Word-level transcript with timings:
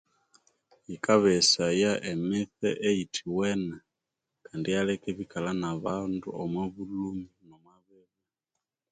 Yikabeghesaya 0.89 1.91
emitse 2.11 2.69
eyitiwene 2.89 3.75
kandi 4.45 4.65
eyaleka 4.69 5.05
ebikala 5.13 5.51
nabandu 5.61 6.27
omwabulhumi 6.41 7.29